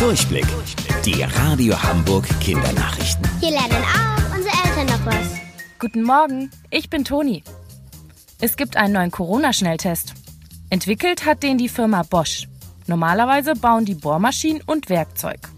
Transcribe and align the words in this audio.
Durchblick. 0.00 0.46
Die 1.04 1.22
Radio 1.22 1.80
Hamburg 1.82 2.26
Kindernachrichten. 2.40 3.22
Hier 3.38 3.50
lernen 3.50 3.84
auch 3.84 4.34
unsere 4.34 4.54
Eltern 4.64 4.86
noch 4.86 5.04
was. 5.04 5.38
Guten 5.78 6.02
Morgen, 6.02 6.50
ich 6.70 6.88
bin 6.88 7.04
Toni. 7.04 7.44
Es 8.40 8.56
gibt 8.56 8.78
einen 8.78 8.94
neuen 8.94 9.10
Corona-Schnelltest. 9.10 10.14
Entwickelt 10.70 11.26
hat 11.26 11.42
den 11.42 11.58
die 11.58 11.68
Firma 11.68 12.02
Bosch. 12.02 12.48
Normalerweise 12.86 13.52
bauen 13.52 13.84
die 13.84 13.94
Bohrmaschinen 13.94 14.62
und 14.64 14.88
Werkzeug. 14.88 15.50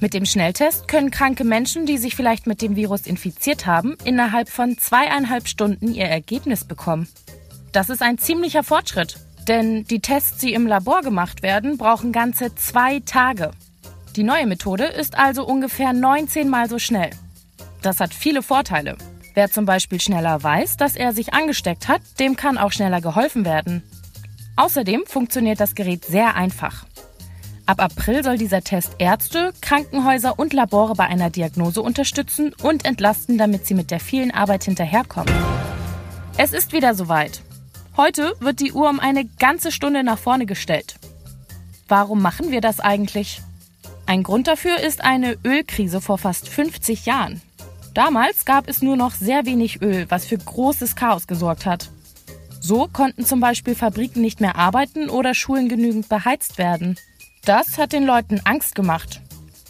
Mit 0.00 0.12
dem 0.12 0.26
Schnelltest 0.26 0.86
können 0.86 1.10
kranke 1.10 1.44
Menschen, 1.44 1.86
die 1.86 1.96
sich 1.96 2.14
vielleicht 2.14 2.46
mit 2.46 2.60
dem 2.60 2.76
Virus 2.76 3.06
infiziert 3.06 3.64
haben, 3.64 3.96
innerhalb 4.04 4.50
von 4.50 4.76
zweieinhalb 4.76 5.48
Stunden 5.48 5.94
ihr 5.94 6.08
Ergebnis 6.08 6.64
bekommen. 6.64 7.08
Das 7.72 7.88
ist 7.88 8.02
ein 8.02 8.18
ziemlicher 8.18 8.64
Fortschritt, 8.64 9.16
denn 9.48 9.84
die 9.84 10.00
Tests, 10.00 10.36
die 10.36 10.52
im 10.52 10.66
Labor 10.66 11.00
gemacht 11.00 11.42
werden, 11.42 11.78
brauchen 11.78 12.12
ganze 12.12 12.54
zwei 12.54 13.00
Tage. 13.00 13.52
Die 14.18 14.24
neue 14.24 14.48
Methode 14.48 14.82
ist 14.82 15.16
also 15.16 15.46
ungefähr 15.46 15.92
19 15.92 16.48
mal 16.48 16.68
so 16.68 16.80
schnell. 16.80 17.10
Das 17.82 18.00
hat 18.00 18.12
viele 18.12 18.42
Vorteile. 18.42 18.98
Wer 19.34 19.48
zum 19.48 19.64
Beispiel 19.64 20.00
schneller 20.00 20.42
weiß, 20.42 20.76
dass 20.76 20.96
er 20.96 21.12
sich 21.12 21.34
angesteckt 21.34 21.86
hat, 21.86 22.02
dem 22.18 22.34
kann 22.34 22.58
auch 22.58 22.72
schneller 22.72 23.00
geholfen 23.00 23.44
werden. 23.44 23.84
Außerdem 24.56 25.04
funktioniert 25.06 25.60
das 25.60 25.76
Gerät 25.76 26.04
sehr 26.04 26.34
einfach. 26.34 26.84
Ab 27.64 27.80
April 27.80 28.24
soll 28.24 28.38
dieser 28.38 28.62
Test 28.62 28.96
Ärzte, 28.98 29.52
Krankenhäuser 29.60 30.36
und 30.36 30.52
Labore 30.52 30.94
bei 30.96 31.04
einer 31.04 31.30
Diagnose 31.30 31.80
unterstützen 31.80 32.52
und 32.60 32.86
entlasten, 32.86 33.38
damit 33.38 33.66
sie 33.66 33.74
mit 33.74 33.92
der 33.92 34.00
vielen 34.00 34.32
Arbeit 34.32 34.64
hinterherkommen. 34.64 35.32
Es 36.36 36.52
ist 36.52 36.72
wieder 36.72 36.96
soweit. 36.96 37.40
Heute 37.96 38.34
wird 38.40 38.58
die 38.58 38.72
Uhr 38.72 38.90
um 38.90 38.98
eine 38.98 39.26
ganze 39.26 39.70
Stunde 39.70 40.02
nach 40.02 40.18
vorne 40.18 40.46
gestellt. 40.46 40.96
Warum 41.86 42.20
machen 42.20 42.50
wir 42.50 42.60
das 42.60 42.80
eigentlich? 42.80 43.42
Ein 44.08 44.22
Grund 44.22 44.46
dafür 44.46 44.80
ist 44.80 45.04
eine 45.04 45.36
Ölkrise 45.44 46.00
vor 46.00 46.16
fast 46.16 46.48
50 46.48 47.04
Jahren. 47.04 47.42
Damals 47.92 48.46
gab 48.46 48.66
es 48.66 48.80
nur 48.80 48.96
noch 48.96 49.12
sehr 49.12 49.44
wenig 49.44 49.82
Öl, 49.82 50.06
was 50.08 50.24
für 50.24 50.38
großes 50.38 50.96
Chaos 50.96 51.26
gesorgt 51.26 51.66
hat. 51.66 51.90
So 52.58 52.88
konnten 52.90 53.26
zum 53.26 53.40
Beispiel 53.40 53.74
Fabriken 53.74 54.22
nicht 54.22 54.40
mehr 54.40 54.56
arbeiten 54.56 55.10
oder 55.10 55.34
Schulen 55.34 55.68
genügend 55.68 56.08
beheizt 56.08 56.56
werden. 56.56 56.96
Das 57.44 57.76
hat 57.76 57.92
den 57.92 58.06
Leuten 58.06 58.40
Angst 58.44 58.74
gemacht. 58.74 59.20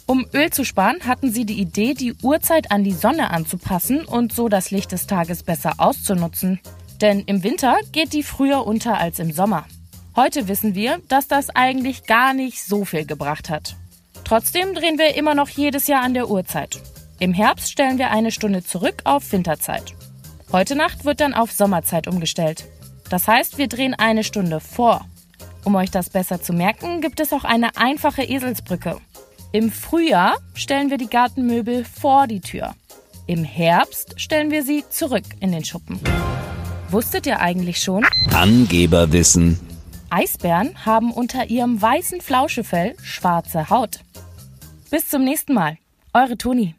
Um 0.05 0.25
Öl 0.33 0.49
zu 0.51 0.63
sparen, 0.63 1.05
hatten 1.05 1.33
sie 1.33 1.43
die 1.43 1.59
Idee, 1.59 1.93
die 1.93 2.13
Uhrzeit 2.23 2.71
an 2.71 2.85
die 2.85 2.93
Sonne 2.93 3.31
anzupassen 3.31 4.05
und 4.05 4.31
so 4.31 4.47
das 4.47 4.71
Licht 4.71 4.93
des 4.93 5.05
Tages 5.05 5.43
besser 5.43 5.73
auszunutzen. 5.79 6.61
Denn 7.01 7.25
im 7.25 7.43
Winter 7.43 7.75
geht 7.91 8.13
die 8.13 8.23
früher 8.23 8.65
unter 8.65 8.99
als 8.99 9.19
im 9.19 9.33
Sommer. 9.33 9.65
Heute 10.15 10.47
wissen 10.47 10.75
wir, 10.75 11.01
dass 11.09 11.27
das 11.27 11.49
eigentlich 11.49 12.05
gar 12.05 12.33
nicht 12.33 12.63
so 12.63 12.85
viel 12.85 13.05
gebracht 13.05 13.49
hat. 13.49 13.75
Trotzdem 14.29 14.75
drehen 14.75 14.99
wir 14.99 15.15
immer 15.15 15.33
noch 15.33 15.49
jedes 15.49 15.87
Jahr 15.87 16.03
an 16.03 16.13
der 16.13 16.29
Uhrzeit. 16.29 16.79
Im 17.17 17.33
Herbst 17.33 17.71
stellen 17.71 17.97
wir 17.97 18.11
eine 18.11 18.29
Stunde 18.29 18.63
zurück 18.63 19.01
auf 19.03 19.31
Winterzeit. 19.31 19.95
Heute 20.51 20.75
Nacht 20.75 21.03
wird 21.03 21.19
dann 21.19 21.33
auf 21.33 21.51
Sommerzeit 21.51 22.07
umgestellt. 22.07 22.65
Das 23.09 23.27
heißt, 23.27 23.57
wir 23.57 23.67
drehen 23.67 23.95
eine 23.95 24.23
Stunde 24.23 24.59
vor. 24.59 25.03
Um 25.63 25.73
euch 25.73 25.89
das 25.89 26.11
besser 26.11 26.39
zu 26.39 26.53
merken, 26.53 27.01
gibt 27.01 27.19
es 27.19 27.33
auch 27.33 27.43
eine 27.43 27.75
einfache 27.75 28.21
Eselsbrücke. 28.21 28.97
Im 29.51 29.71
Frühjahr 29.71 30.37
stellen 30.53 30.91
wir 30.91 30.99
die 30.99 31.09
Gartenmöbel 31.09 31.83
vor 31.83 32.27
die 32.27 32.41
Tür. 32.41 32.75
Im 33.25 33.43
Herbst 33.43 34.21
stellen 34.21 34.51
wir 34.51 34.61
sie 34.61 34.83
zurück 34.91 35.25
in 35.39 35.51
den 35.51 35.65
Schuppen. 35.65 35.99
Wusstet 36.91 37.25
ihr 37.25 37.39
eigentlich 37.39 37.81
schon? 37.81 38.05
Angeberwissen. 38.31 39.68
Eisbären 40.11 40.85
haben 40.85 41.11
unter 41.11 41.49
ihrem 41.49 41.81
weißen 41.81 42.21
Flauschefell 42.21 42.95
schwarze 43.01 43.69
Haut. 43.69 43.99
Bis 44.89 45.07
zum 45.07 45.23
nächsten 45.23 45.53
Mal. 45.53 45.77
Eure 46.13 46.37
Toni. 46.37 46.78